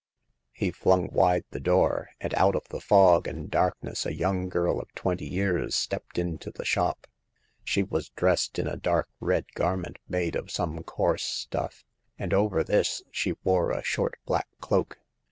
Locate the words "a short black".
13.69-14.47